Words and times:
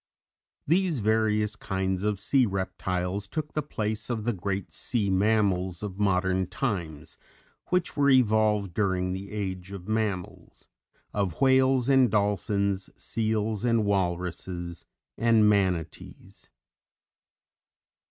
These 0.65 0.97
various 0.97 1.55
kinds 1.55 2.01
of 2.01 2.19
sea 2.19 2.47
reptiles 2.47 3.27
took 3.27 3.53
the 3.53 3.61
place 3.61 4.09
of 4.09 4.23
the 4.23 4.33
great 4.33 4.73
sea 4.73 5.11
mammals 5.11 5.83
of 5.83 5.99
modern 5.99 6.47
times 6.47 7.19
(which 7.67 7.95
were 7.95 8.09
evolved 8.09 8.73
during 8.73 9.13
the 9.13 9.31
Age 9.31 9.71
of 9.71 9.87
Mammals); 9.87 10.67
of 11.13 11.39
whales 11.39 11.87
and 11.87 12.09
dolphins, 12.09 12.89
seals 12.97 13.63
and 13.63 13.85
walruses, 13.85 14.85
and 15.19 15.47
manatees. 15.47 16.49